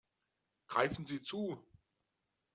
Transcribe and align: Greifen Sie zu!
Greifen 0.65 1.05
Sie 1.05 1.21
zu! 1.21 1.63